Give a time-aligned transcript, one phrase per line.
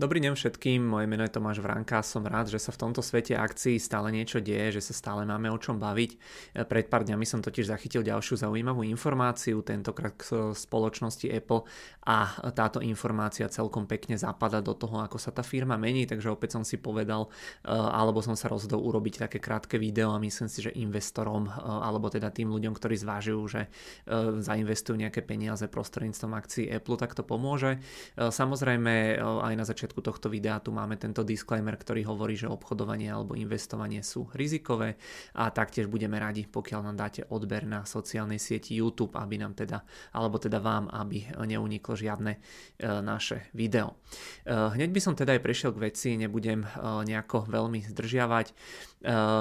[0.00, 3.36] Dobrý deň všetkým, moje meno je Tomáš Vranka, som rád, že sa v tomto svete
[3.36, 6.16] akcií stále niečo deje, že sa stále máme o čom baviť.
[6.56, 11.68] Pred pár dňami som totiž zachytil ďalšiu zaujímavú informáciu, tentokrát k spoločnosti Apple
[12.08, 16.56] a táto informácia celkom pekne zapada do toho, ako sa tá firma mení, takže opäť
[16.56, 20.64] som si povedal, eh, alebo som sa rozhodol urobiť také krátke video a myslím si,
[20.64, 23.68] že investorom, eh, alebo teda tým ľuďom, ktorí zvážujú, že
[24.40, 27.76] zainvestujú nejaké peniaze prostredníctvom akcií Apple, tak to pomôže.
[28.16, 33.10] Samozrejme aj na začiatku začiatku tohto videa tu máme tento disclaimer, ktorý hovorí, že obchodovanie
[33.10, 34.94] alebo investovanie sú rizikové
[35.34, 39.82] a taktiež budeme radi, pokiaľ nám dáte odber na sociálnej sieti YouTube, aby nám teda,
[40.14, 42.38] alebo teda vám, aby neuniklo žiadne e,
[43.02, 43.98] naše video.
[44.46, 46.68] E, hneď by som teda aj prešiel k veci, nebudem e,
[47.10, 48.46] nejako veľmi zdržiavať.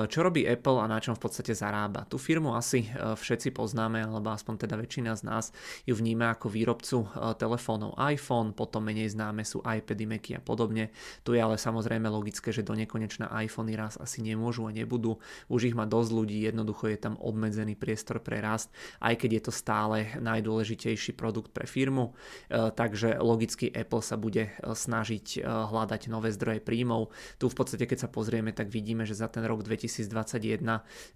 [0.07, 2.07] Čo robí Apple a na čom v podstate zarába?
[2.07, 5.51] Tú firmu asi všetci poznáme, alebo aspoň teda väčšina z nás
[5.83, 7.03] ju vníma ako výrobcu
[7.35, 10.95] telefónov iPhone, potom menej známe sú iPady, Macy a podobne.
[11.27, 15.19] Tu je ale samozrejme logické, že do nekonečna iPhony raz asi nemôžu a nebudú.
[15.51, 18.71] Už ich má dosť ľudí, jednoducho je tam obmedzený priestor pre rast,
[19.03, 22.15] aj keď je to stále najdôležitejší produkt pre firmu.
[22.47, 27.11] Takže logicky Apple sa bude snažiť hľadať nové zdroje príjmov.
[27.35, 30.05] Tu v podstate, keď sa pozrieme, tak vidíme, že za ten rok 2021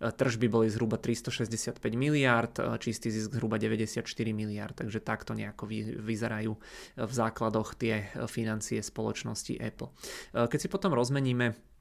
[0.02, 4.02] tržby boli zhruba 365 miliard, čistý zisk zhruba 94
[4.34, 5.70] miliard, takže takto nejako
[6.02, 6.54] vyzerajú
[6.98, 9.90] v základoch tie financie spoločnosti Apple.
[10.34, 11.73] E, keď si potom rozmeníme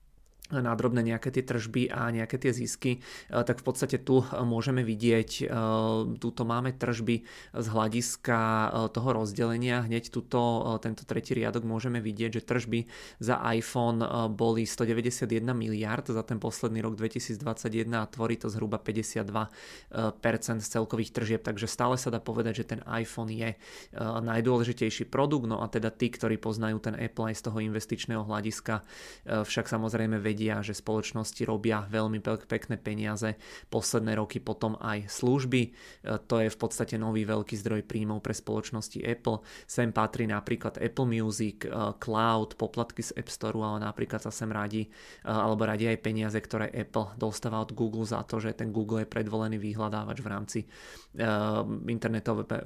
[0.53, 3.00] na drobné nejaké tie tržby a nejaké tie zisky, e,
[3.33, 5.44] tak v podstate tu môžeme vidieť, e,
[6.20, 7.25] túto máme tržby
[7.56, 8.39] z hľadiska
[8.92, 9.84] toho rozdelenia.
[9.84, 12.84] Hneď tuto, tento tretí riadok môžeme vidieť, že tržby
[13.22, 14.03] za iPhone
[14.34, 19.48] boli 191 miliard za ten posledný rok 2021 a tvorí to zhruba 52%
[20.61, 23.55] z celkových tržieb, takže stále sa dá povedať, že ten iPhone je
[24.00, 28.83] najdôležitejší produkt, no a teda tí, ktorí poznajú ten Apple aj z toho investičného hľadiska,
[29.47, 32.19] však samozrejme vedia, vedia, že spoločnosti robia veľmi
[32.51, 33.39] pekné peniaze,
[33.71, 35.62] posledné roky potom aj služby.
[35.62, 35.71] E,
[36.27, 39.47] to je v podstate nový veľký zdroj príjmov pre spoločnosti Apple.
[39.71, 41.71] Sem patrí napríklad Apple Music, e,
[42.03, 46.34] Cloud, poplatky z App Store, ale napríklad sa sem radi, e, alebo radi aj peniaze,
[46.43, 50.61] ktoré Apple dostáva od Google za to, že ten Google je predvolený vyhľadávač v rámci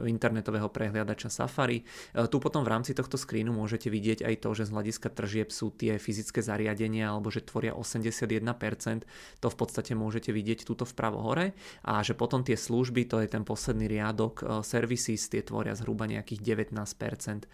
[0.06, 1.83] internetového prehliadača Safari.
[2.15, 5.75] Tu potom v rámci tohto screenu môžete vidieť aj to, že z hľadiska tržieb sú
[5.75, 9.06] tie fyzické zariadenia alebo že tvoria 81%,
[9.41, 13.28] to v podstate môžete vidieť túto vpravo hore a že potom tie služby, to je
[13.31, 17.49] ten posledný riadok, e, services, tie tvoria zhruba nejakých 19% e,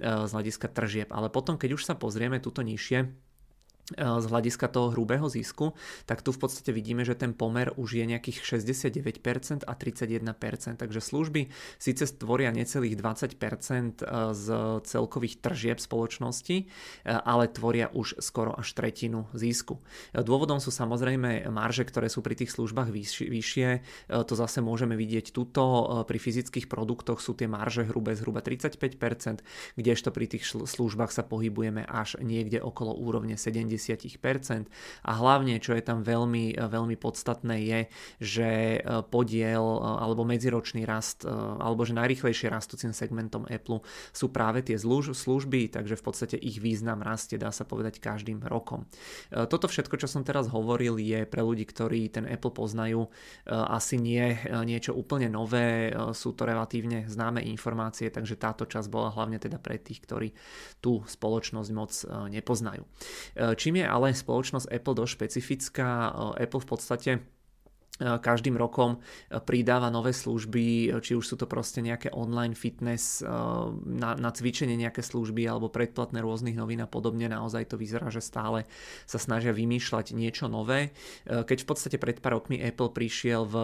[0.00, 1.08] z hľadiska tržieb.
[1.12, 3.27] Ale potom, keď už sa pozrieme túto nižšie,
[3.96, 5.72] z hľadiska toho hrubého zisku,
[6.04, 10.76] tak tu v podstate vidíme, že ten pomer už je nejakých 69% a 31%.
[10.76, 11.48] Takže služby
[11.80, 14.46] síce stvoria necelých 20% e, z
[14.84, 16.64] celkových tržieb spoločnosti, e,
[17.08, 19.80] ale tvoria už skoro až tretinu zisku.
[20.12, 23.68] Dôvodom sú samozrejme marže, ktoré sú pri tých službách vyššie.
[24.12, 26.04] To zase môžeme vidieť tuto.
[26.04, 29.40] Pri fyzických produktoch sú tie marže hrubé zhruba 35%,
[29.80, 33.77] kdežto pri tých službách sa pohybujeme až niekde okolo úrovne 70
[35.06, 37.80] a hlavne, čo je tam veľmi, veľmi podstatné je,
[38.18, 43.80] že e, podiel e, alebo medziročný rast e, alebo že najrychlejšie rastúcim segmentom Apple
[44.12, 48.88] sú práve tie služby, takže v podstate ich význam rastie, dá sa povedať, každým rokom.
[49.30, 53.10] Toto všetko, čo som teraz hovoril, je pre ľudí, ktorí ten Apple poznajú,
[53.46, 59.36] asi nie niečo úplne nové, sú to relatívne známe informácie, takže táto časť bola hlavne
[59.42, 60.28] teda pre tých, ktorí
[60.78, 61.92] tú spoločnosť moc
[62.32, 62.82] nepoznajú.
[63.36, 67.20] Či Čím je ale spoločnosť Apple dosť špecifická, e, Apple v podstate e,
[68.00, 73.20] každým rokom e, pridáva nové služby, či už sú to proste nejaké online fitness,
[73.84, 77.28] na, na cvičenie nejaké služby alebo predplatné rôznych novín a podobne.
[77.28, 78.64] Naozaj to vyzerá, že stále
[79.04, 80.96] sa snažia vymýšľať niečo nové.
[81.28, 83.54] Keď v podstate pred pár rokmi Apple prišiel v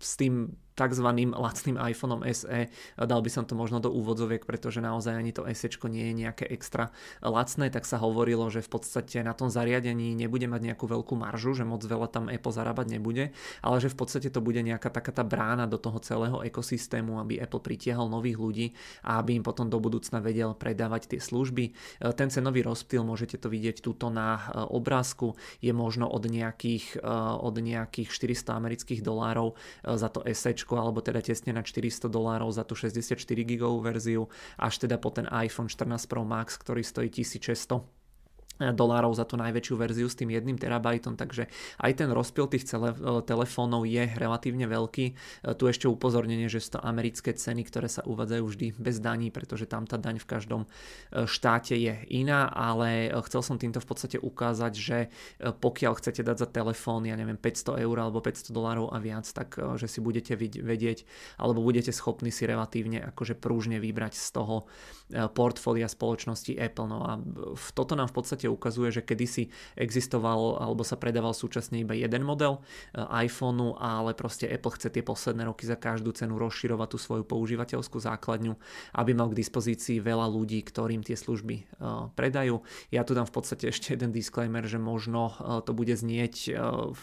[0.00, 1.04] s tým tzv.
[1.36, 2.72] lacným iPhoneom SE.
[2.96, 6.48] Dal by som to možno do úvodzoviek, pretože naozaj ani to SE nie je nejaké
[6.48, 6.88] extra
[7.20, 11.52] lacné, tak sa hovorilo, že v podstate na tom zariadení nebude mať nejakú veľkú maržu,
[11.52, 15.12] že moc veľa tam Apple zarábať nebude, ale že v podstate to bude nejaká taká
[15.12, 18.66] tá brána do toho celého ekosystému, aby Apple pritiahol nových ľudí
[19.02, 21.74] a aby im potom do budúcna vedel predávať tie služby.
[22.14, 24.38] Ten cenový rozptyl môžete to vidieť tuto na
[24.70, 27.02] obrázku, je možno od nejakých,
[27.42, 32.62] od nejakých 400 amerických dolárov za to SE alebo teda tesne na 400 dolárov za
[32.62, 34.28] tú 64 gigovú verziu,
[34.60, 37.99] až teda po ten iPhone 14 Pro Max, ktorý stojí 1600
[38.60, 41.48] dolárov za tú najväčšiu verziu s tým 1 terabajtom, takže
[41.80, 42.76] aj ten rozpil tých e,
[43.24, 45.06] telefónov je relatívne veľký.
[45.08, 45.12] E,
[45.56, 49.64] tu ešte upozornenie, že sú to americké ceny, ktoré sa uvádzajú vždy bez daní, pretože
[49.64, 54.16] tam tá daň v každom e, štáte je iná, ale chcel som týmto v podstate
[54.20, 54.98] ukázať, že
[55.40, 59.56] pokiaľ chcete dať za telefón, ja neviem, 500 eur alebo 500 dolárov a viac, tak
[59.80, 61.08] že si budete vedieť
[61.40, 64.68] alebo budete schopní si relatívne akože prúžne vybrať z toho
[65.32, 66.88] portfólia spoločnosti Apple.
[66.90, 67.12] No a
[67.72, 69.48] toto nám v podstate ukazuje, že kedysi
[69.78, 72.58] existoval alebo sa predával súčasne iba jeden model
[72.92, 77.24] eh, iPhoneu, ale proste Apple chce tie posledné roky za každú cenu rozširovať tú svoju
[77.24, 78.58] používateľskú základňu,
[78.98, 81.64] aby mal k dispozícii veľa ľudí, ktorým tie služby eh,
[82.18, 82.60] predajú.
[82.90, 86.52] Ja tu dám v podstate ešte jeden disclaimer, že možno eh, to bude znieť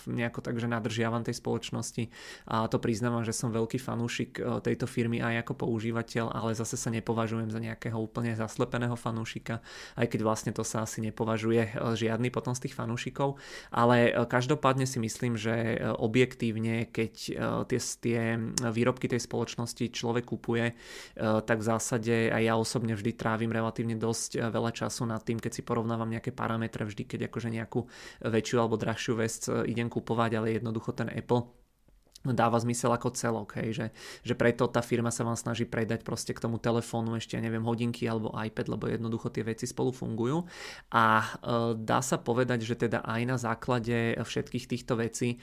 [0.07, 2.09] nejako tak, že nadržiavam tej spoločnosti
[2.49, 6.89] a to priznávam, že som veľký fanúšik tejto firmy aj ako používateľ, ale zase sa
[6.89, 9.61] nepovažujem za nejakého úplne zaslepeného fanúšika,
[9.93, 13.37] aj keď vlastne to sa asi nepovažujem nepovažuje e, žiadny potom z tých fanúšikov,
[13.69, 17.13] ale e, každopádne si myslím, že e, objektívne, keď
[17.69, 18.19] tie, tie
[18.65, 20.73] výrobky tej spoločnosti človek kupuje,
[21.17, 25.51] tak v zásade aj ja osobne vždy trávim relatívne dosť veľa času nad tým, keď
[25.51, 27.85] si porovnávam nejaké parametre, vždy keď akože nejakú
[28.23, 29.33] väčšiu alebo drahšiu vec
[29.69, 31.66] idem kupovať, ale jednoducho ten Apple
[32.33, 33.85] dáva zmysel ako celok, hej, že,
[34.23, 37.63] že preto tá firma sa vám snaží predať proste k tomu telefónu ešte, ja neviem,
[37.63, 40.47] hodinky alebo iPad, lebo jednoducho tie veci spolu fungujú
[40.91, 41.27] a e,
[41.77, 45.37] dá sa povedať, že teda aj na základe všetkých týchto vecí e,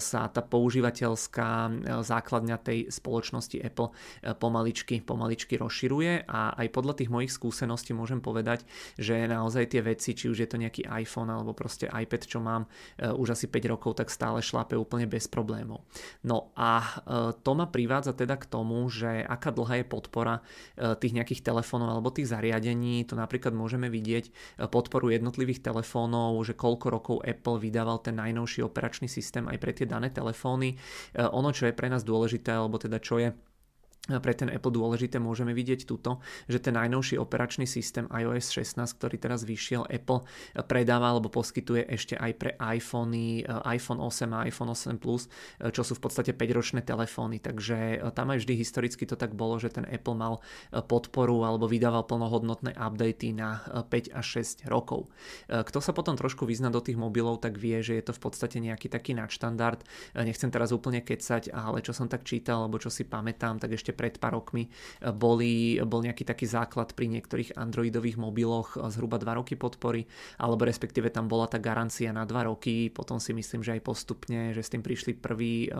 [0.00, 1.70] sa tá používateľská e,
[2.02, 8.22] základňa tej spoločnosti Apple e, pomaličky, pomaličky rozširuje a aj podľa tých mojich skúseností môžem
[8.22, 8.62] povedať,
[8.96, 12.64] že naozaj tie veci, či už je to nejaký iPhone alebo proste iPad, čo mám
[12.96, 15.82] e, už asi 5 rokov, tak stále šlápe úplne bez problémov.
[16.24, 16.88] No a e,
[17.44, 21.92] to ma privádza teda k tomu, že aká dlhá je podpora e, tých nejakých telefónov
[21.92, 23.04] alebo tých zariadení.
[23.12, 24.32] To napríklad môžeme vidieť e,
[24.72, 29.84] podporu jednotlivých telefónov, že koľko rokov Apple vydával ten najnovší operačný systém aj pre tie
[29.84, 30.80] dané telefóny.
[31.14, 33.28] Ono, čo je pre nás dôležité, alebo teda čo je
[34.08, 39.16] pre ten Apple dôležité môžeme vidieť tuto, že ten najnovší operačný systém iOS 16, ktorý
[39.16, 40.28] teraz vyšiel, Apple
[40.68, 45.26] predáva alebo poskytuje ešte aj pre iPhony, iPhone 8 a iPhone 8 Plus,
[45.72, 47.40] čo sú v podstate 5-ročné telefóny.
[47.40, 51.46] Takže e, tam aj vždy historicky to tak bolo, že ten Apple mal e, podporu
[51.46, 55.08] alebo vydával plnohodnotné updaty na 5 e, až 6 rokov.
[55.48, 58.58] Kto sa potom trošku vyzna do tých mobilov, tak vie, že je to v podstate
[58.58, 59.80] nejaký taký nadštandard.
[60.18, 63.93] Nechcem teraz úplne kecať, ale čo som tak čítal, alebo čo si pamätám, tak ešte
[63.94, 64.70] pred pár rokmi e,
[65.14, 70.04] boli, bol nejaký taký základ pri niektorých androidových mobiloch e, zhruba 2 roky podpory,
[70.36, 74.50] alebo respektíve tam bola tá garancia na 2 roky, potom si myslím, že aj postupne,
[74.50, 75.78] že s tým prišli prvý, e,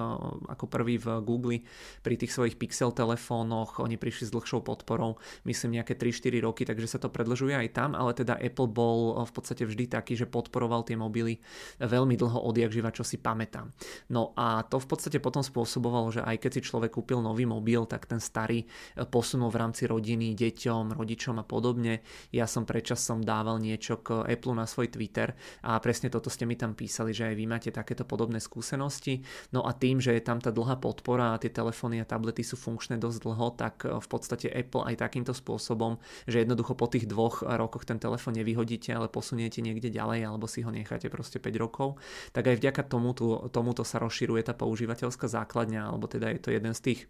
[0.49, 1.67] ako prvý v Google
[2.01, 6.87] pri tých svojich Pixel telefónoch, oni prišli s dlhšou podporou, myslím nejaké 3-4 roky, takže
[6.87, 10.87] sa to predlžuje aj tam, ale teda Apple bol v podstate vždy taký, že podporoval
[10.87, 11.43] tie mobily
[11.83, 13.73] veľmi dlho odjak živa, čo si pamätám.
[14.13, 17.89] No a to v podstate potom spôsobovalo, že aj keď si človek kúpil nový mobil,
[17.89, 18.67] tak tak ten starý e,
[19.09, 22.05] posunul v rámci rodiny, deťom, rodičom a podobne.
[22.37, 25.33] Ja som predčasom dával niečo k Apple na svoj Twitter
[25.65, 29.25] a presne toto ste mi tam písali, že aj vy máte takéto podobné skúsenosti.
[29.57, 32.61] No a tým, že je tam tá dlhá podpora a tie telefóny a tablety sú
[32.61, 35.97] funkčné dosť dlho, tak e, v podstate Apple aj takýmto spôsobom,
[36.29, 40.61] že jednoducho po tých dvoch rokoch ten telefón nevyhodíte, ale posuniete niekde ďalej alebo si
[40.61, 41.97] ho necháte proste 5 rokov,
[42.37, 46.75] tak aj vďaka tomuto, tomuto sa rozširuje tá používateľská základňa, alebo teda je to jeden
[46.75, 47.01] z tých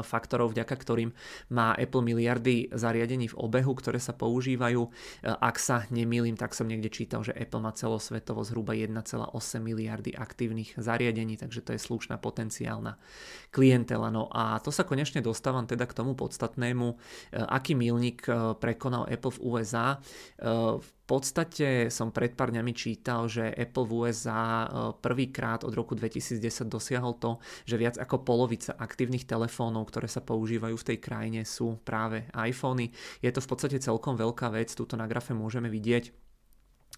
[0.00, 1.12] faktorov, vďaka ktorým
[1.52, 4.88] má Apple miliardy zariadení v obehu, ktoré sa používajú.
[5.28, 10.80] Ak sa nemýlim, tak som niekde čítal, že Apple má celosvetovo zhruba 1,8 miliardy aktívnych
[10.80, 12.96] zariadení, takže to je slušná potenciálna
[13.52, 14.08] klientela.
[14.08, 16.96] No a to sa konečne dostávam teda k tomu podstatnému,
[17.34, 18.24] aký milník
[18.56, 19.98] prekonal Apple v USA.
[21.06, 24.66] Podstate som pred pár dňami čítal, že Apple v USA e,
[24.96, 26.38] prvýkrát od roku 2010
[26.70, 31.82] dosiahol to, že viac ako polovica aktívnych telefónov, ktoré sa používajú v tej krajine, sú
[31.82, 32.94] práve iPhony.
[33.18, 36.21] Je to v podstate celkom veľká vec, túto na grafe môžeme vidieť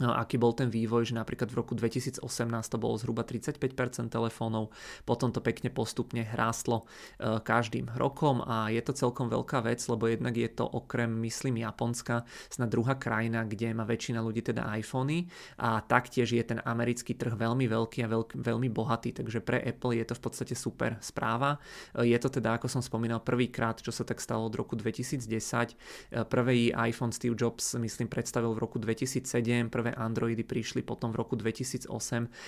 [0.02, 2.18] aký bol ten vývoj, že napríklad v roku 2018
[2.66, 3.62] to bolo zhruba 35%
[4.10, 4.74] telefónov,
[5.06, 10.10] potom to pekne postupne hrástlo e, každým rokom a je to celkom veľká vec, lebo
[10.10, 15.30] jednak je to okrem, myslím, Japonska, snad druhá krajina, kde má väčšina ľudí teda iPhony
[15.62, 19.94] a taktiež je ten americký trh veľmi veľký a veľk, veľmi bohatý, takže pre Apple
[19.94, 21.62] je to v podstate super správa.
[21.94, 25.30] E, je to teda, ako som spomínal, prvýkrát, čo sa tak stalo od roku 2010.
[25.30, 31.20] E, prvý iPhone Steve Jobs, myslím, predstavil v roku 2007, prvé Androidy prišli potom v
[31.20, 31.92] roku 2008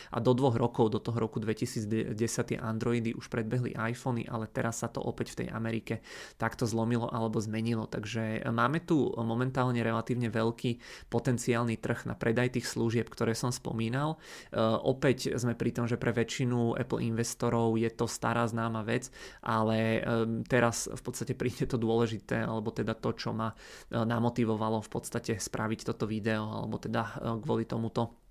[0.08, 4.80] a do dvoch rokov, do toho roku 2010 tie Androidy už predbehli iPhony, ale teraz
[4.80, 6.00] sa to opäť v tej Amerike
[6.40, 7.84] takto zlomilo alebo zmenilo.
[7.84, 10.80] Takže máme tu momentálne relatívne veľký
[11.12, 14.16] potenciálny trh na predaj tých služieb, ktoré som spomínal.
[14.48, 19.12] E, opäť sme pri tom, že pre väčšinu Apple investorov je to stará známa vec,
[19.44, 23.56] ale e, teraz v podstate príde to dôležité, alebo teda to, čo ma e,
[23.92, 28.25] namotivovalo v podstate spraviť toto video, alebo teda kvôli tomuto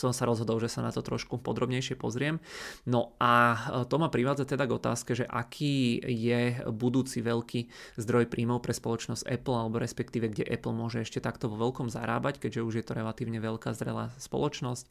[0.00, 2.38] som sa rozhodol, že sa na to trošku podrobnejšie pozriem.
[2.84, 3.56] No a e,
[3.88, 7.60] to ma privádza teda k otázke, že aký je budúci veľký
[8.00, 12.38] zdroj príjmov pre spoločnosť Apple, alebo respektíve kde Apple môže ešte takto vo veľkom zarábať,
[12.42, 14.84] keďže už je to relatívne veľká zrelá spoločnosť.
[14.86, 14.90] E,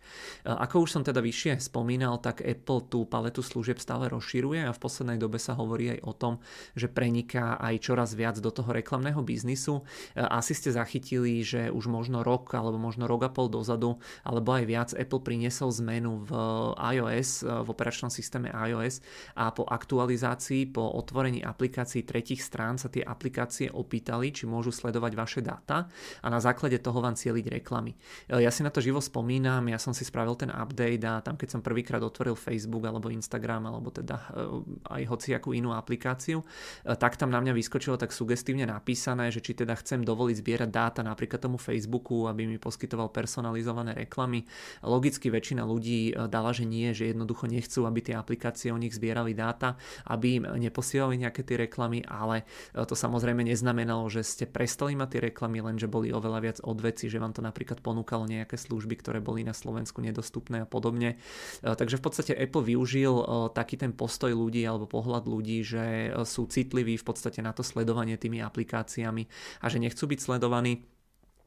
[0.49, 4.81] ako už som teda vyššie spomínal, tak Apple tú paletu služieb stále rozširuje a v
[4.81, 6.33] poslednej dobe sa hovorí aj o tom,
[6.73, 9.85] že preniká aj čoraz viac do toho reklamného biznisu.
[10.15, 14.55] E, asi ste zachytili, že už možno rok alebo možno rok a pol dozadu, alebo
[14.55, 16.31] aj viac Apple priniesol zmenu v
[16.75, 19.03] iOS, v operačnom systéme iOS
[19.35, 25.13] a po aktualizácii, po otvorení aplikácií tretich strán sa tie aplikácie opýtali, či môžu sledovať
[25.15, 25.87] vaše dáta
[26.21, 27.95] a na základe toho vám cieliť reklamy.
[28.29, 31.49] Ja si na to živo spomínam, ja som si spravil ten update a tam keď
[31.57, 37.19] som prvýkrát otvoril Facebook alebo Instagram alebo teda eh, aj hociakú inú aplikáciu, eh, tak
[37.19, 41.41] tam na mňa vyskočilo tak sugestívne napísané, že či teda chcem dovoliť zbierať dáta napríklad
[41.41, 44.45] tomu Facebooku, aby mi poskytoval personalizované reklamy
[44.85, 48.93] Logicky väčšina ľudí e, dala, že nie, že jednoducho nechcú, aby tie aplikácie o nich
[48.93, 49.75] zbierali dáta,
[50.07, 55.09] aby im neposielali nejaké tie reklamy, ale e, to samozrejme neznamenalo, že ste prestali mať
[55.17, 59.19] tie reklamy, lenže boli oveľa viac odveci, že vám to napríklad ponúkalo nejaké služby, ktoré
[59.19, 61.17] boli na Slovensku nedostupné a podobne.
[61.61, 63.17] E, takže v podstate Apple využil
[63.51, 68.15] taký ten postoj ľudí alebo pohľad ľudí, že sú citliví v podstate na to sledovanie
[68.15, 69.27] tými aplikáciami
[69.61, 70.94] a že nechcú byť sledovaní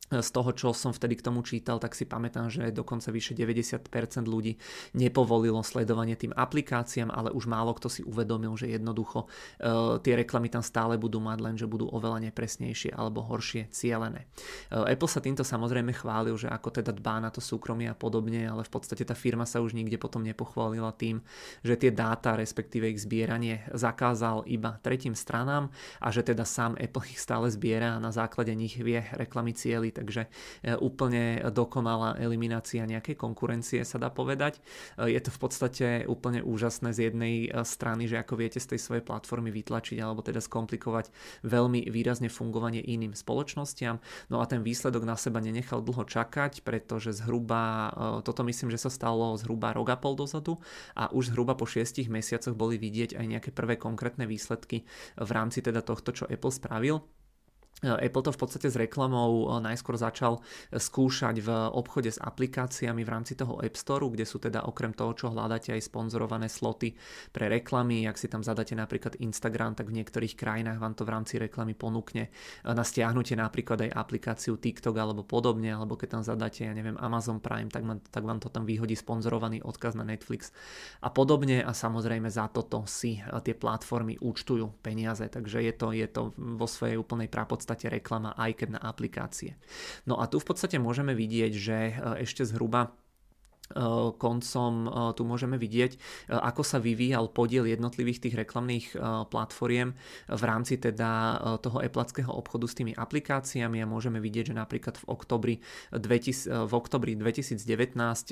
[0.09, 3.85] z toho, čo som vtedy k tomu čítal, tak si pamätám, že dokonca vyše 90%
[4.25, 4.57] ľudí
[4.97, 10.49] nepovolilo sledovanie tým aplikáciám, ale už málo kto si uvedomil, že jednoducho uh, tie reklamy
[10.49, 14.25] tam stále budú mať, len že budú oveľa nepresnejšie alebo horšie cielené.
[14.73, 18.49] Uh, Apple sa týmto samozrejme chválil, že ako teda dbá na to súkromie a podobne,
[18.49, 21.21] ale v podstate tá firma sa už nikde potom nepochválila tým,
[21.61, 25.69] že tie dáta, respektíve ich zbieranie zakázal iba tretím stranám
[26.01, 29.98] a že teda sám Apple ich stále zbiera a na základe nich vie reklamy cieliť
[29.99, 30.31] takže
[30.63, 34.63] e, úplne dokonalá eliminácia nejakej konkurencie sa dá povedať.
[34.95, 38.79] E, je to v podstate úplne úžasné z jednej e, strany, že ako viete z
[38.79, 41.11] tej svojej platformy vytlačiť alebo teda skomplikovať
[41.43, 43.99] veľmi výrazne fungovanie iným spoločnostiam.
[44.31, 47.91] No a ten výsledok na seba nenechal dlho čakať, pretože zhruba,
[48.23, 50.61] toto myslím, že sa stalo zhruba rok a pol dozadu
[50.95, 54.87] a už zhruba po šiestich mesiacoch boli vidieť aj nejaké prvé konkrétne výsledky
[55.19, 57.18] v rámci teda tohto, čo Apple spravil.
[57.79, 63.07] Apple to v podstate s reklamou eh, najskôr začal eh, skúšať v obchode s aplikáciami
[63.07, 66.99] v rámci toho App Store, kde sú teda okrem toho, čo hľadáte aj sponzorované sloty
[67.31, 68.11] pre reklamy.
[68.11, 71.79] Ak si tam zadáte napríklad Instagram, tak v niektorých krajinách vám to v rámci reklamy
[71.79, 76.75] ponúkne eh, na stiahnutie napríklad aj aplikáciu TikTok alebo podobne, alebo keď tam zadáte, ja
[76.75, 80.51] neviem, Amazon Prime, tak, man, tak vám to tam vyhodí sponzorovaný odkaz na Netflix
[80.99, 86.09] a podobne a samozrejme za toto si tie platformy účtujú peniaze, takže je to, je
[86.11, 89.61] to vo svojej úplnej prapodstave podstate reklama aj keď na aplikácie.
[90.09, 91.93] No a tu v podstate môžeme vidieť, že e,
[92.25, 92.97] ešte zhruba
[94.17, 95.99] koncom eh, tu môžeme vidieť, eh,
[96.33, 98.87] ako sa vyvíjal podiel jednotlivých tých reklamných
[99.29, 99.95] platformiem
[100.29, 105.05] v rámci teda toho Appleckého obchodu s tými aplikáciami a môžeme vidieť, že napríklad v
[105.11, 105.55] oktobri,
[105.93, 107.59] 2000, v oktobri 2019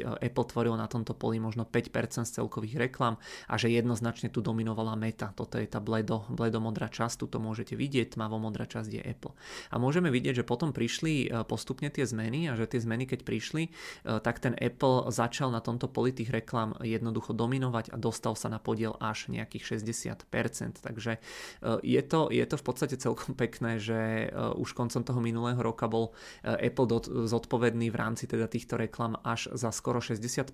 [0.02, 4.96] Apple tvoril na tomto poli možno 5% z celkových reklam a že jednoznačne tu dominovala
[4.96, 5.30] meta.
[5.36, 9.36] Toto je tá bledo, bledomodrá časť, tu to môžete vidieť, tmavomodrá časť je Apple.
[9.70, 13.70] A môžeme vidieť, že potom prišli postupne tie zmeny a že tie zmeny, keď prišli,
[14.04, 18.46] tak ten Apple za začal na tomto poli tých reklam jednoducho dominovať a dostal sa
[18.46, 20.86] na podiel až nejakých 60%.
[20.86, 21.20] Takže e,
[21.82, 25.90] je to, je to v podstate celkom pekné, že e, už koncom toho minulého roka
[25.90, 26.14] bol
[26.46, 26.86] e, Apple
[27.26, 30.46] zodpovedný v rámci teda týchto reklam až za skoro 60%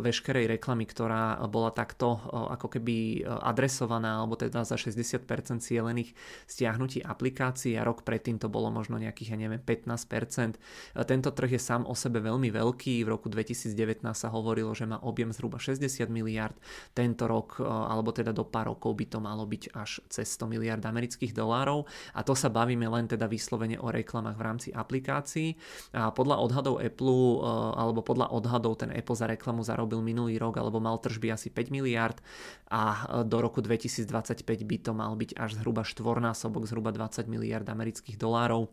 [0.00, 5.24] veškerej reklamy, ktorá bola takto ako keby adresovaná alebo teda za 60%
[5.60, 6.16] cielených
[6.48, 10.56] stiahnutí aplikácií a rok predtým to bolo možno nejakých, ja neviem, 15%.
[11.04, 13.74] Tento trh je sám o sebe veľmi veľký, v roku 2019
[14.14, 16.54] sa hovorilo, že má objem zhruba 60 miliard,
[16.94, 20.46] tento rok, e, alebo teda do pár rokov by to malo byť až cez 100
[20.46, 21.90] miliard amerických dolárov.
[22.14, 25.58] A to sa bavíme len teda vyslovene o reklamách v rámci aplikácií.
[25.98, 30.62] A podľa odhadov Apple, e, alebo podľa odhadov ten Apple za reklamu zarobil minulý rok,
[30.62, 32.22] alebo mal tržby asi 5 miliard
[32.70, 37.66] a e, do roku 2025 by to mal byť až zhruba štvornásobok, zhruba 20 miliard
[37.66, 38.70] amerických dolárov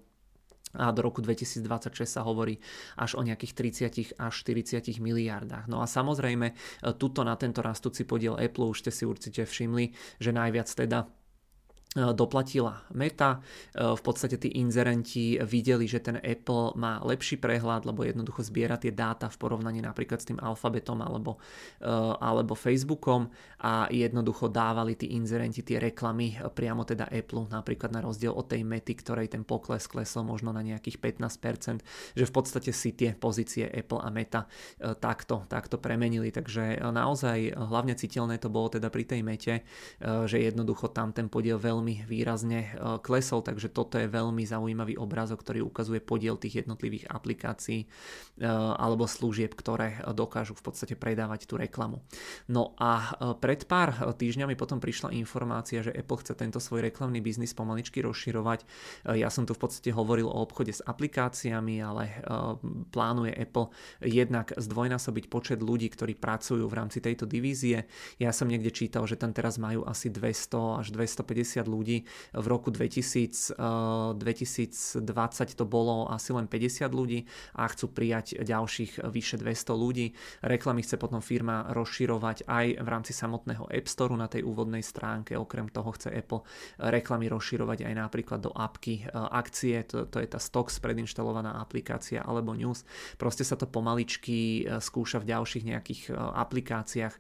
[0.77, 2.59] a do roku 2026 sa hovorí
[2.99, 3.53] až o nejakých
[4.15, 5.65] 30 až 40 miliardách.
[5.71, 6.53] No a samozrejme,
[6.99, 11.24] tuto na tento rastúci podiel Apple už ste si určite všimli, že najviac teda E,
[11.95, 13.39] doplatila Meta.
[13.71, 18.75] E, v podstate tí inzerenti videli, že ten Apple má lepší prehľad, lebo jednoducho zbiera
[18.75, 21.39] tie dáta v porovnaní napríklad s tým Alphabetom alebo,
[21.79, 21.87] e,
[22.19, 23.31] alebo Facebookom
[23.63, 28.67] a jednoducho dávali tí inzerenti tie reklamy priamo teda Apple, napríklad na rozdiel od tej
[28.67, 31.79] Mety, ktorej ten pokles klesol možno na nejakých 15%,
[32.11, 34.51] že v podstate si tie pozície Apple a Meta
[34.99, 39.55] takto, takto premenili, takže naozaj hlavne citeľné to bolo teda pri tej Mete,
[40.01, 42.69] že jednoducho tam ten podiel veľmi veľmi výrazne e,
[43.05, 47.87] klesol, takže toto je veľmi zaujímavý obrázok, ktorý ukazuje podiel tých jednotlivých aplikácií e,
[48.81, 52.01] alebo služieb, ktoré dokážu v podstate predávať tú reklamu.
[52.49, 57.21] No a e, pred pár týždňami potom prišla informácia, že Apple chce tento svoj reklamný
[57.21, 58.65] biznis pomaličky rozširovať.
[59.13, 62.25] Ja som tu v podstate hovoril o obchode s aplikáciami, ale
[62.89, 63.69] plánuje Apple
[64.01, 67.85] jednak zdvojnásobiť počet ľudí, ktorí pracujú v rámci tejto divízie.
[68.17, 71.97] Ja som niekde čítal, že tam teraz majú asi 200 až 250 ľudí ľudí.
[72.31, 73.59] V roku 2000,
[74.15, 77.27] 2020 eh, to bolo asi len 50 ľudí
[77.59, 80.15] a chcú prijať ďalších vyše 200 ľudí.
[80.39, 85.35] Reklamy chce potom firma rozširovať aj v rámci samotného App Store na tej úvodnej stránke.
[85.35, 86.47] Okrem toho chce Apple
[86.79, 92.23] reklamy rozširovať aj napríklad do apky eh, akcie, to, to je tá Stocks predinštalovaná aplikácia
[92.23, 92.87] alebo News.
[93.19, 97.15] Proste sa to pomaličky eh, skúša v ďalších nejakých aplikáciách.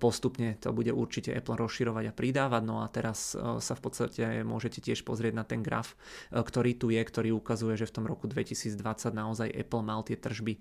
[0.00, 2.62] Postupne to bude určite Apple rozširovať a pridávať.
[2.64, 5.98] No a teraz sa v podstate podstate môžete tiež pozrieť na ten graf,
[6.30, 8.78] e, ktorý tu je, ktorý ukazuje, že v tom roku 2020
[9.10, 10.60] naozaj Apple mal tie tržby e,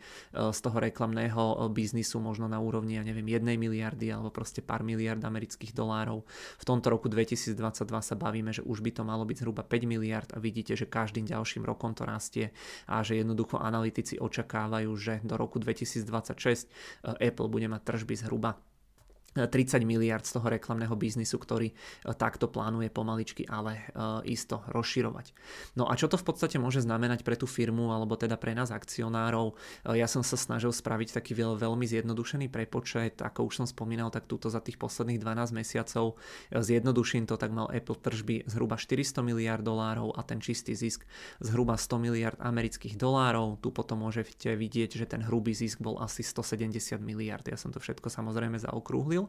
[0.50, 4.82] z toho reklamného e, biznisu možno na úrovni, ja neviem, 1 miliardy alebo proste pár
[4.82, 6.26] miliard amerických dolárov.
[6.58, 7.54] V tomto roku 2022
[8.02, 11.30] sa bavíme, že už by to malo byť zhruba 5 miliard a vidíte, že každým
[11.30, 12.50] ďalším rokom to rastie
[12.90, 16.66] a že jednoducho analytici očakávajú, že do roku 2026
[17.06, 18.58] Apple bude mať tržby zhruba
[19.38, 21.74] 30 miliard z toho reklamného biznisu, ktorý e,
[22.18, 25.38] takto plánuje pomaličky, ale e, isto rozširovať.
[25.78, 28.74] No a čo to v podstate môže znamenať pre tú firmu, alebo teda pre nás
[28.74, 29.54] akcionárov?
[29.86, 34.26] E, ja som sa snažil spraviť taký veľmi zjednodušený prepočet, ako už som spomínal, tak
[34.26, 36.18] túto za tých posledných 12 mesiacov
[36.50, 41.06] zjednoduším to, tak mal Apple tržby zhruba 400 miliard dolárov a ten čistý zisk
[41.38, 43.62] zhruba 100 miliard amerických dolárov.
[43.62, 47.46] Tu potom môžete vidieť, že ten hrubý zisk bol asi 170 miliard.
[47.46, 49.29] Ja som to všetko samozrejme zaokrúhlil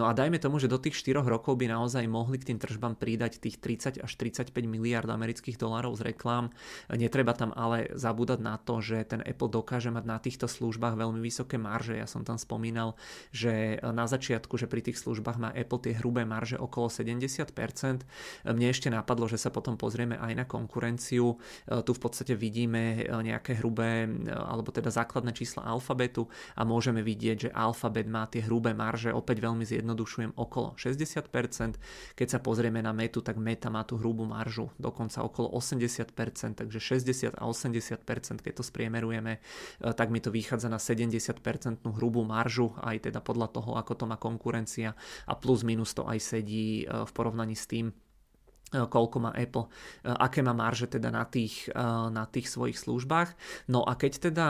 [0.00, 2.96] No a dajme tomu, že do tých 4 rokov by naozaj mohli k tým tržbám
[2.96, 6.50] pridať tých 30 až 35 miliard amerických dolárov z reklám.
[6.92, 11.20] Netreba tam ale zabúdať na to, že ten Apple dokáže mať na týchto službách veľmi
[11.20, 11.98] vysoké marže.
[11.98, 12.94] Ja som tam spomínal,
[13.30, 17.48] že na začiatku, že pri tých službách má Apple tie hrubé marže okolo 70%.
[18.48, 21.38] Mne ešte napadlo, že sa potom pozrieme aj na konkurenciu.
[21.66, 27.54] Tu v podstate vidíme nejaké hrubé, alebo teda základné čísla alfabetu a môžeme vidieť, že
[27.54, 31.76] alfabet má tie hrubé marže opäť veľmi zjednodušujem, okolo 60%.
[32.16, 36.80] Keď sa pozrieme na metu, tak meta má tú hrubú maržu dokonca okolo 80%, takže
[36.80, 39.40] 60 a 80%, keď to spriemerujeme, e,
[39.92, 44.16] tak mi to vychádza na 70% hrubú maržu, aj teda podľa toho, ako to má
[44.16, 44.96] konkurencia
[45.28, 47.92] a plus minus to aj sedí e, v porovnaní s tým,
[48.72, 53.32] koľko má Apple, e, aké má marže teda na tých, e, na tých svojich službách.
[53.72, 54.46] No a keď teda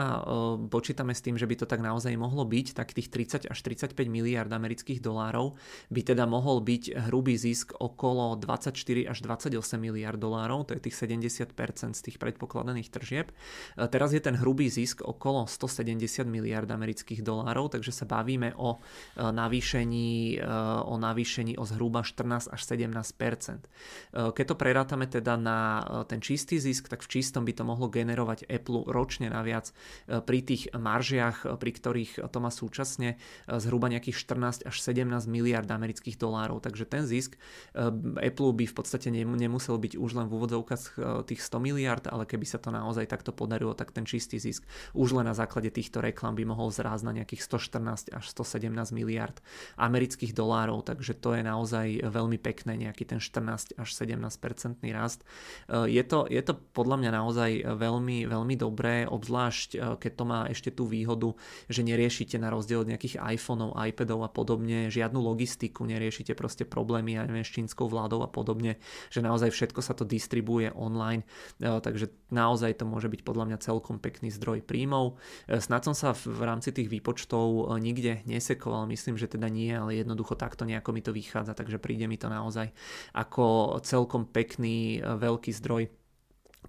[0.67, 4.11] počítame s tým, že by to tak naozaj mohlo byť, tak tých 30 až 35
[4.11, 5.55] miliard amerických dolárov
[5.91, 8.75] by teda mohol byť hrubý zisk okolo 24
[9.07, 13.31] až 28 miliard dolárov, to je tých 70% z tých predpokladaných tržieb.
[13.75, 18.79] Teraz je ten hrubý zisk okolo 170 miliard amerických dolárov, takže sa bavíme o
[19.17, 20.41] navýšení,
[20.85, 23.69] o navýšení o zhruba 14 až 17%.
[24.09, 27.63] Eh, keď to prerátame teda na eh, ten čistý zisk, tak v čistom by to
[27.65, 33.89] mohlo generovať Apple ročne naviac eh, pri tých maržiach, pri ktorých to má súčasne zhruba
[33.89, 36.61] nejakých 14 až 17 miliard amerických dolárov.
[36.61, 37.37] Takže ten zisk
[37.75, 42.45] Apple by v podstate nemusel byť už len v úvodzovkách tých 100 miliard, ale keby
[42.45, 46.33] sa to naozaj takto podarilo, tak ten čistý zisk už len na základe týchto reklam
[46.37, 49.37] by mohol zrásť na nejakých 114 až 117 miliard
[49.77, 50.85] amerických dolárov.
[50.85, 55.27] Takže to je naozaj veľmi pekné, nejaký ten 14 až 17-percentný rast.
[55.67, 60.23] E, je to, je to podľa mňa naozaj veľmi, veľmi dobré, obzvlášť e, keď to
[60.23, 61.35] má ešte tú výhodu,
[61.67, 67.19] že neriešite na rozdiel od nejakých iPhoneov, iPadov a podobne žiadnu logistiku, neriešite proste problémy
[67.19, 68.79] ja neviem, s čínskou vládou a podobne,
[69.11, 71.27] že naozaj všetko sa to distribuje online,
[71.59, 75.17] e, takže naozaj to môže byť podľa mňa celkom pekný zdroj príjmov.
[75.49, 80.37] Snad som sa v rámci tých výpočtov nikde nesekoval, myslím, že teda nie, ale jednoducho
[80.37, 82.69] takto nejako mi to vychádza, takže príde mi to naozaj
[83.17, 85.89] ako celkom pekný e, veľký zdroj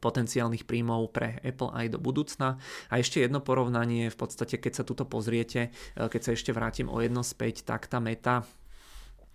[0.01, 2.57] potenciálnych príjmov pre Apple aj do budúcna.
[2.89, 6.89] A ešte jedno porovnanie, v podstate keď sa tuto pozriete, e, keď sa ešte vrátim
[6.89, 8.49] o jedno späť, tak tá meta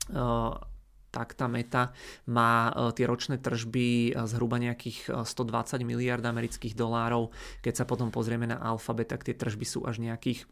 [0.10, 0.74] e,
[1.16, 1.96] tak tá meta
[2.28, 7.32] má tie ročné tržby zhruba nejakých 120 miliard amerických dolárov.
[7.64, 10.44] Keď sa potom pozrieme na Alphabet, tak tie tržby sú až nejakých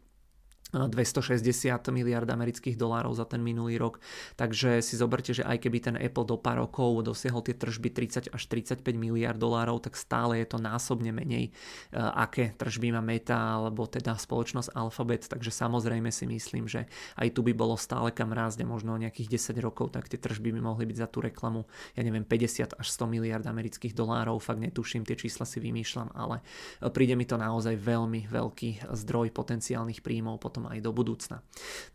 [0.74, 1.46] 260
[1.94, 4.02] miliard amerických dolárov za ten minulý rok.
[4.34, 8.34] Takže si zoberte, že aj keby ten Apple do pár rokov dosiahol tie tržby 30
[8.34, 13.36] až 35 miliard dolárov, tak stále je to násobne menej, eh, aké tržby má Meta
[13.60, 15.30] alebo teda spoločnosť Alphabet.
[15.30, 19.38] Takže samozrejme si myslím, že aj tu by bolo stále kam rásť a možno nejakých
[19.38, 22.86] 10 rokov, tak tie tržby by mohli byť za tú reklamu, ja neviem, 50 až
[22.90, 24.40] 100 miliard amerických dolárov.
[24.42, 29.30] Fakt netuším, tie čísla si vymýšľam, ale eh, príde mi to naozaj veľmi veľký zdroj
[29.30, 31.42] potenciálnych príjmov potom aj do budúcna.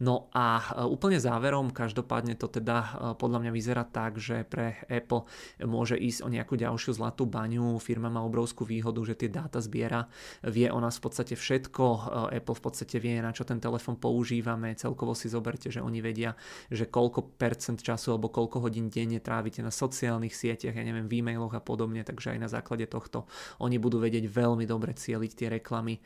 [0.03, 4.83] No a e, úplne záverom, každopádne to teda e, podľa mňa vyzerá tak, že pre
[4.91, 5.25] Apple
[5.63, 7.79] môže ísť o nejakú ďalšiu zlatú baňu.
[7.79, 10.11] Firma má obrovskú výhodu, že tie dáta zbiera,
[10.43, 11.85] vie o nás v podstate všetko.
[11.85, 11.99] E,
[12.43, 14.75] Apple v podstate vie, na čo ten telefon používame.
[14.75, 16.35] Celkovo si zoberte, že oni vedia,
[16.67, 21.23] že koľko percent času alebo koľko hodín denne trávite na sociálnych sieťach, ja neviem, v
[21.23, 23.23] e-mailoch a podobne, takže aj na základe tohto
[23.63, 26.03] oni budú vedieť veľmi dobre cieliť tie reklamy.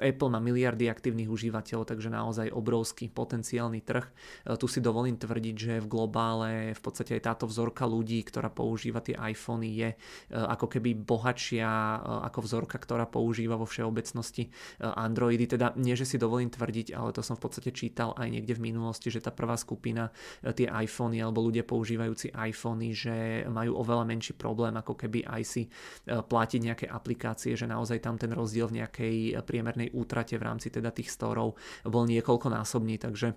[0.00, 4.06] Apple má miliardy aktívnych užívateľov užívateľov, takže naozaj obrovský potenciálny trh.
[4.08, 8.48] E, tu si dovolím tvrdiť, že v globále v podstate aj táto vzorka ľudí, ktorá
[8.48, 9.96] používa tie iPhony, je e,
[10.32, 11.98] ako keby bohatšia e,
[12.32, 14.48] ako vzorka, ktorá používa vo všeobecnosti
[14.80, 15.44] Androidy.
[15.46, 18.72] Teda nie, že si dovolím tvrdiť, ale to som v podstate čítal aj niekde v
[18.72, 20.08] minulosti, že tá prvá skupina,
[20.54, 25.62] tie iPhony alebo ľudia používajúci iPhony, že majú oveľa menší problém ako keby aj si
[26.06, 30.94] platiť nejaké aplikácie, že naozaj tam ten rozdiel v nejakej priemernej útrate v rámci teda
[30.94, 33.34] tých storov bol niekoľkonásobný, takže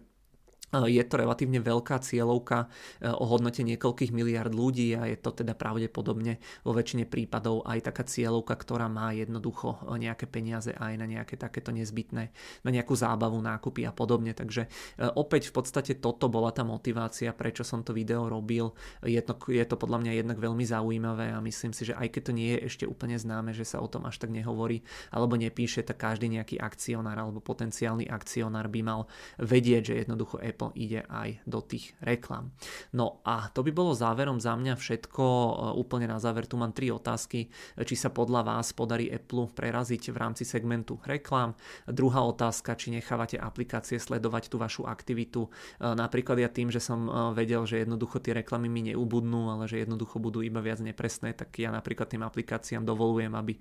[0.69, 2.69] je to relatívne veľká cieľovka
[3.01, 7.89] e, o hodnote niekoľkých miliard ľudí a je to teda pravdepodobne vo väčšine prípadov aj
[7.89, 12.23] taká cieľovka, ktorá má jednoducho e, nejaké peniaze aj na nejaké takéto nezbytné,
[12.61, 14.37] na nejakú zábavu, nákupy a podobne.
[14.37, 18.77] Takže e, opäť v podstate toto bola tá motivácia, prečo som to video robil.
[19.01, 22.21] Je to, je to podľa mňa jednak veľmi zaujímavé a myslím si, že aj keď
[22.29, 25.81] to nie je ešte úplne známe, že sa o tom až tak nehovorí alebo nepíše,
[25.81, 29.01] tak každý nejaký akcionár alebo potenciálny akcionár by mal
[29.41, 30.37] vedieť, že jednoducho
[30.75, 32.51] ide aj do tých reklam.
[32.91, 35.23] No a to by bolo záverom za mňa všetko.
[35.23, 37.47] E, úplne na záver tu mám tri otázky.
[37.79, 41.55] Či sa podľa vás podarí Apple preraziť v rámci segmentu reklám.
[41.87, 45.47] Druhá otázka, či nechávate aplikácie sledovať tú vašu aktivitu.
[45.47, 45.49] E,
[45.95, 49.79] napríklad ja tým, že som e, vedel, že jednoducho tie reklamy mi neubudnú, ale že
[49.79, 53.53] jednoducho budú iba viac nepresné, tak ja napríklad tým aplikáciám dovolujem, aby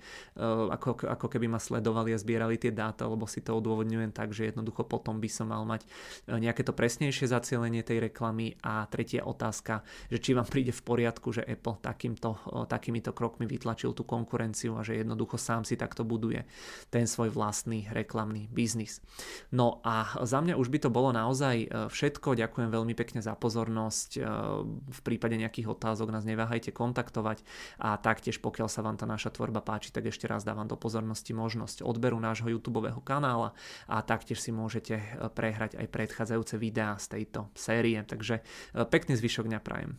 [0.72, 4.48] ako, ako keby ma sledovali a zbierali tie dáta, lebo si to odôvodňujem tak, že
[4.50, 5.84] jednoducho potom by som mal mať
[6.30, 11.36] nejaké to presnejšie zacielenie tej reklamy a tretia otázka, že či vám príde v poriadku,
[11.36, 16.48] že Apple takýmto, takýmito krokmi vytlačil tú konkurenciu a že jednoducho sám si takto buduje
[16.88, 19.04] ten svoj vlastný reklamný biznis.
[19.52, 22.40] No a za mňa už by to bolo naozaj e, všetko.
[22.40, 24.10] Ďakujem veľmi pekne za pozornosť.
[24.16, 24.20] E,
[24.88, 27.44] v prípade nejakých otázok nás neváhajte kontaktovať
[27.84, 31.36] a taktiež pokiaľ sa vám tá naša tvorba páči, tak ešte raz dávam do pozornosti
[31.36, 33.52] možnosť odberu nášho YouTube kanála
[33.84, 35.04] a taktiež si môžete e,
[35.36, 37.98] prehrať aj predchádzajúce videá videá z tejto série.
[38.06, 39.98] Takže e, pekný zvyšok dňa prajem.